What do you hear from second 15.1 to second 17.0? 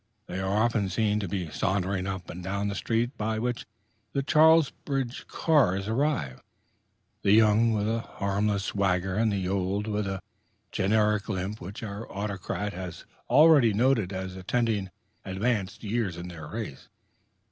advanced years in their race....